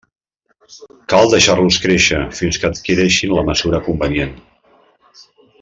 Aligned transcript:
Cal 1.13 1.27
deixar-los 1.33 1.77
créixer 1.83 2.23
fins 2.39 2.59
que 2.63 2.71
adquireixin 2.71 3.37
la 3.39 3.47
mesura 3.53 3.85
convenient. 3.91 4.37